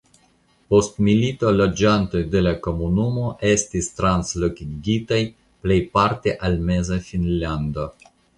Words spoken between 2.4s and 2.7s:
la